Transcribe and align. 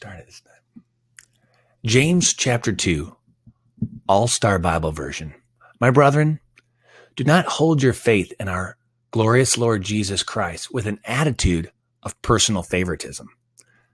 this 0.00 0.40
time. 0.40 0.82
James 1.84 2.34
chapter 2.34 2.72
2, 2.72 3.14
All 4.08 4.28
Star 4.28 4.58
Bible 4.58 4.92
Version. 4.92 5.34
My 5.80 5.90
brethren, 5.90 6.40
do 7.14 7.24
not 7.24 7.46
hold 7.46 7.82
your 7.82 7.92
faith 7.92 8.32
in 8.38 8.48
our 8.48 8.76
glorious 9.10 9.56
Lord 9.56 9.82
Jesus 9.82 10.22
Christ 10.22 10.72
with 10.72 10.86
an 10.86 11.00
attitude 11.04 11.70
of 12.02 12.20
personal 12.22 12.62
favoritism. 12.62 13.28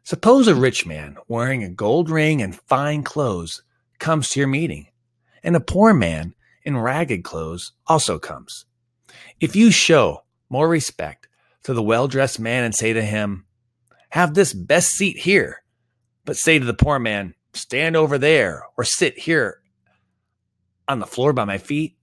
Suppose 0.05 0.49
a 0.49 0.55
rich 0.55 0.85
man 0.85 1.17
wearing 1.29 1.63
a 1.63 1.69
gold 1.69 2.11
ring 2.11 2.43
and 2.43 2.57
fine 2.57 3.05
clothes 3.05 3.63
comes 3.99 4.31
to 4.31 4.41
your 4.41 4.49
meeting, 4.49 4.89
and 5.43 5.55
a 5.55 5.61
poor 5.61 5.95
man 5.95 6.35
in 6.65 6.77
ragged 6.77 7.23
clothes 7.25 7.73
also 7.87 8.19
comes. 8.19 8.65
If 9.41 9.55
you 9.55 9.71
show 9.71 10.25
more 10.49 10.69
respect 10.69 11.29
to 11.65 11.75
the 11.75 11.83
well 11.83 12.09
dressed 12.09 12.41
man 12.41 12.65
and 12.65 12.75
say 12.75 12.93
to 12.93 13.03
him, 13.03 13.47
Have 14.11 14.35
this 14.35 14.53
best 14.53 14.91
seat 14.91 15.19
here, 15.19 15.62
but 16.25 16.37
say 16.37 16.59
to 16.59 16.65
the 16.65 16.75
poor 16.75 16.99
man, 16.99 17.35
Stand 17.55 17.97
over 17.97 18.17
there 18.17 18.65
or 18.77 18.85
sit 18.85 19.19
here 19.19 19.61
on 20.89 21.01
the 21.01 21.07
floor 21.07 21.33
by 21.33 21.45
my 21.45 21.59
feet, 21.59 21.97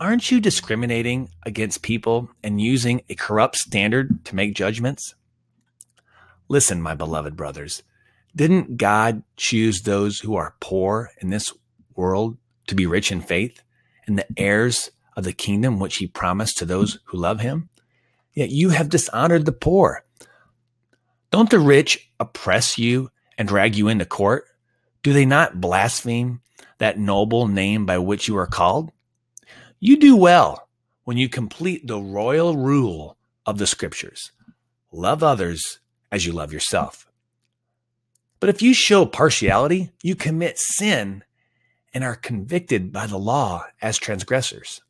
aren't 0.00 0.30
you 0.30 0.40
discriminating 0.40 1.28
against 1.44 1.82
people 1.82 2.30
and 2.42 2.60
using 2.60 3.02
a 3.08 3.14
corrupt 3.14 3.56
standard 3.56 4.24
to 4.24 4.34
make 4.34 4.54
judgments? 4.54 5.14
Listen, 6.48 6.80
my 6.80 6.94
beloved 6.94 7.36
brothers, 7.36 7.82
didn't 8.34 8.76
God 8.76 9.22
choose 9.36 9.82
those 9.82 10.20
who 10.20 10.36
are 10.36 10.56
poor 10.60 11.10
in 11.20 11.30
this 11.30 11.52
world 11.94 12.36
to 12.68 12.74
be 12.74 12.86
rich 12.86 13.10
in 13.10 13.20
faith 13.20 13.62
and 14.06 14.18
the 14.18 14.26
heirs 14.36 14.90
of 15.16 15.24
the 15.24 15.32
kingdom 15.32 15.78
which 15.78 15.96
he 15.96 16.06
promised 16.06 16.58
to 16.58 16.64
those 16.64 16.98
who 17.06 17.18
love 17.18 17.40
him? 17.40 17.68
Yet 18.32 18.50
you 18.50 18.70
have 18.70 18.90
dishonored 18.90 19.46
the 19.46 19.52
poor. 19.52 20.04
Don't 21.30 21.50
the 21.50 21.58
rich 21.58 22.10
oppress 22.20 22.78
you 22.78 23.10
and 23.38 23.48
drag 23.48 23.76
you 23.76 23.88
into 23.88 24.04
court? 24.04 24.44
Do 25.02 25.12
they 25.12 25.24
not 25.24 25.60
blaspheme 25.60 26.40
that 26.78 26.98
noble 26.98 27.48
name 27.48 27.86
by 27.86 27.98
which 27.98 28.28
you 28.28 28.36
are 28.36 28.46
called? 28.46 28.92
You 29.78 29.98
do 29.98 30.16
well 30.16 30.68
when 31.04 31.16
you 31.16 31.28
complete 31.28 31.86
the 31.86 32.00
royal 32.00 32.56
rule 32.56 33.16
of 33.44 33.58
the 33.58 33.66
scriptures 33.66 34.32
love 34.92 35.22
others 35.22 35.78
as 36.10 36.24
you 36.24 36.32
love 36.32 36.52
yourself. 36.52 37.06
But 38.40 38.48
if 38.48 38.62
you 38.62 38.74
show 38.74 39.06
partiality, 39.06 39.90
you 40.02 40.14
commit 40.14 40.58
sin 40.58 41.24
and 41.92 42.04
are 42.04 42.16
convicted 42.16 42.92
by 42.92 43.06
the 43.06 43.18
law 43.18 43.64
as 43.80 43.98
transgressors. 43.98 44.82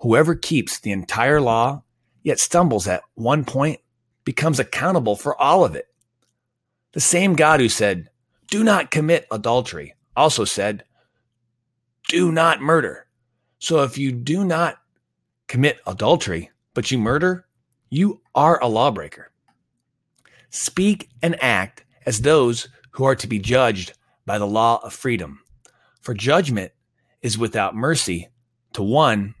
Whoever 0.00 0.34
keeps 0.34 0.80
the 0.80 0.90
entire 0.90 1.40
law 1.40 1.82
yet 2.22 2.38
stumbles 2.38 2.88
at 2.88 3.02
one 3.14 3.44
point 3.44 3.80
becomes 4.24 4.58
accountable 4.58 5.16
for 5.16 5.40
all 5.40 5.64
of 5.64 5.74
it. 5.74 5.88
The 6.92 7.00
same 7.00 7.34
God 7.34 7.60
who 7.60 7.68
said, 7.68 8.08
Do 8.50 8.62
not 8.62 8.90
commit 8.90 9.26
adultery, 9.30 9.94
also 10.16 10.44
said, 10.44 10.84
Do 12.08 12.30
not 12.30 12.60
murder. 12.60 13.06
So 13.58 13.82
if 13.82 13.96
you 13.96 14.12
do 14.12 14.44
not 14.44 14.76
commit 15.48 15.80
adultery, 15.86 16.50
but 16.74 16.90
you 16.90 16.98
murder, 16.98 17.46
you 17.90 18.20
are 18.34 18.62
a 18.62 18.68
lawbreaker. 18.68 19.30
Speak 20.50 21.08
and 21.22 21.42
act 21.42 21.84
as 22.04 22.20
those 22.20 22.68
who 22.92 23.04
are 23.04 23.16
to 23.16 23.26
be 23.26 23.38
judged 23.38 23.94
by 24.26 24.38
the 24.38 24.46
law 24.46 24.80
of 24.82 24.92
freedom. 24.92 25.40
For 26.00 26.14
judgment 26.14 26.72
is 27.22 27.38
without 27.38 27.74
mercy 27.74 28.28
to 28.74 28.82
one 28.82 29.34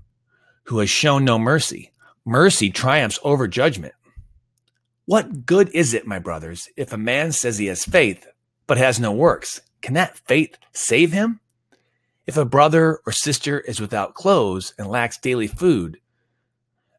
who 0.64 0.78
has 0.78 0.88
shown 0.88 1.24
no 1.24 1.38
mercy. 1.38 1.92
Mercy 2.24 2.70
triumphs 2.70 3.18
over 3.22 3.48
judgment. 3.48 3.94
What 5.12 5.44
good 5.44 5.68
is 5.74 5.92
it, 5.92 6.06
my 6.06 6.18
brothers, 6.18 6.70
if 6.74 6.90
a 6.90 6.96
man 6.96 7.32
says 7.32 7.58
he 7.58 7.66
has 7.66 7.84
faith, 7.84 8.26
but 8.66 8.78
has 8.78 8.98
no 8.98 9.12
works? 9.12 9.60
Can 9.82 9.92
that 9.92 10.16
faith 10.16 10.56
save 10.72 11.12
him? 11.12 11.40
If 12.26 12.38
a 12.38 12.46
brother 12.46 12.98
or 13.04 13.12
sister 13.12 13.60
is 13.60 13.78
without 13.78 14.14
clothes 14.14 14.72
and 14.78 14.88
lacks 14.88 15.18
daily 15.18 15.48
food, 15.48 16.00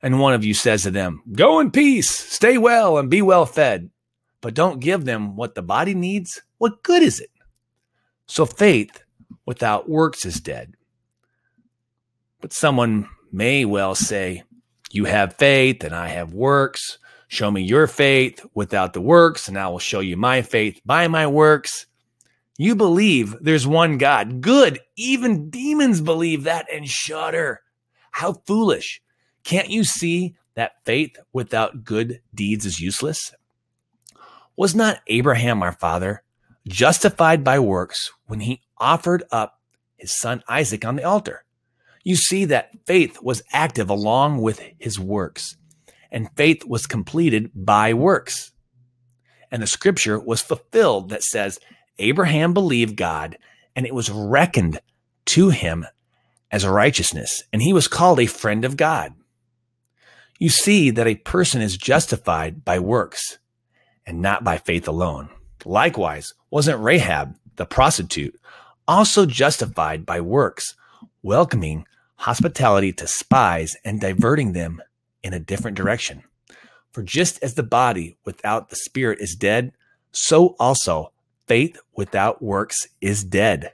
and 0.04 0.20
one 0.20 0.36
of 0.36 0.46
you 0.46 0.54
says 0.54 0.84
to 0.84 0.92
them, 0.92 1.24
Go 1.32 1.60
in 1.60 1.72
peace, 1.72 2.08
stay 2.08 2.60
well, 2.60 3.00
and 3.00 3.10
be 3.10 3.24
well 3.24 3.48
fed, 3.48 3.90
but 4.42 4.54
don't 4.54 4.80
give 4.80 5.06
them 5.06 5.36
what 5.36 5.56
the 5.56 5.64
body 5.64 5.96
needs, 5.96 6.40
what 6.60 6.84
good 6.84 7.02
is 7.02 7.20
it? 7.20 7.32
So 8.28 8.46
faith 8.46 9.02
without 9.48 9.90
works 9.90 10.24
is 10.24 10.40
dead. 10.40 10.76
But 12.42 12.54
someone 12.54 13.10
may 13.32 13.66
well 13.66 13.96
say, 13.96 14.44
You 14.92 15.06
have 15.06 15.38
faith, 15.38 15.84
and 15.84 15.96
I 15.96 16.10
have 16.10 16.32
works. 16.32 17.00
Show 17.34 17.50
me 17.50 17.64
your 17.64 17.88
faith 17.88 18.46
without 18.54 18.94
the 18.94 19.02
works, 19.02 19.48
and 19.48 19.58
I 19.58 19.68
will 19.68 19.80
show 19.80 20.02
you 20.02 20.16
my 20.16 20.44
faith 20.44 20.80
by 20.86 21.08
my 21.08 21.26
works. 21.26 21.88
You 22.60 22.76
believe 22.76 23.36
there's 23.42 23.66
one 23.66 23.98
God. 23.98 24.40
Good. 24.40 24.82
Even 24.96 25.50
demons 25.50 26.00
believe 26.00 26.44
that 26.44 26.68
and 26.72 26.88
shudder. 26.88 27.62
How 28.12 28.34
foolish. 28.46 29.02
Can't 29.44 29.72
you 29.72 29.84
see 29.84 30.36
that 30.54 30.74
faith 30.86 31.18
without 31.34 31.84
good 31.84 32.22
deeds 32.36 32.68
is 32.68 32.80
useless? 32.80 33.34
Was 34.56 34.76
not 34.76 35.02
Abraham 35.08 35.64
our 35.64 35.72
father 35.72 36.22
justified 36.68 37.44
by 37.44 37.58
works 37.58 38.12
when 38.28 38.42
he 38.42 38.62
offered 38.78 39.24
up 39.32 39.60
his 39.98 40.16
son 40.16 40.44
Isaac 40.48 40.86
on 40.86 40.98
the 40.98 41.04
altar? 41.04 41.46
You 42.04 42.16
see 42.16 42.46
that 42.46 42.74
faith 42.86 43.24
was 43.24 43.42
active 43.52 43.90
along 43.90 44.44
with 44.44 44.62
his 44.78 45.00
works, 45.00 45.58
and 46.13 46.29
faith 46.38 46.63
was 46.66 46.85
completed 46.85 47.50
by 47.56 47.94
works. 47.94 48.51
And 49.51 49.62
the 49.62 49.68
scripture 49.68 50.19
was 50.19 50.41
fulfilled 50.41 51.09
that 51.09 51.24
says, 51.24 51.59
Abraham 51.97 52.53
believed 52.53 52.96
God, 52.96 53.38
and 53.75 53.85
it 53.85 53.94
was 53.94 54.09
reckoned 54.09 54.79
to 55.25 55.50
him 55.50 55.85
as 56.51 56.66
righteousness, 56.66 57.44
and 57.51 57.62
he 57.62 57.74
was 57.74 57.88
called 57.88 58.19
a 58.19 58.28
friend 58.28 58.63
of 58.63 58.78
God. 58.78 59.13
You 60.40 60.50
see 60.50 60.91
that 60.91 61.07
a 61.07 61.16
person 61.16 61.62
is 61.62 61.78
justified 61.78 62.63
by 62.63 62.80
works 62.80 63.40
and 64.06 64.22
not 64.22 64.44
by 64.44 64.57
faith 64.57 64.88
alone. 64.88 65.30
Likewise, 65.66 66.34
wasn't 66.51 66.84
Rahab, 66.84 67.35
the 67.56 67.66
prostitute, 67.66 68.40
also 68.88 69.25
justified 69.25 70.06
by 70.06 70.22
works, 70.22 70.75
welcoming 71.24 71.85
hospitality 72.18 72.91
to 72.94 73.07
spies 73.07 73.75
and 73.84 74.00
diverting 74.00 74.53
them 74.53 74.81
in 75.24 75.34
a 75.34 75.40
different 75.40 75.78
direction? 75.78 76.24
For 76.92 77.02
just 77.02 77.42
as 77.42 77.56
the 77.56 77.64
body 77.64 78.18
without 78.26 78.70
the 78.70 78.76
spirit 78.76 79.20
is 79.20 79.36
dead, 79.36 79.74
so 80.12 80.56
also 80.60 81.12
faith 81.48 81.80
without 81.96 82.42
works 82.42 82.88
is 83.02 83.24
dead. 83.24 83.74